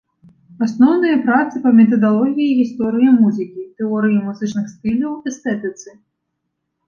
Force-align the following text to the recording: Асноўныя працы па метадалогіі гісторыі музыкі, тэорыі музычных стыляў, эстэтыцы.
Асноўныя 0.67 1.17
працы 1.25 1.55
па 1.65 1.73
метадалогіі 1.79 2.55
гісторыі 2.61 3.09
музыкі, 3.19 3.61
тэорыі 3.81 4.17
музычных 4.29 4.65
стыляў, 4.73 5.13
эстэтыцы. 5.33 5.89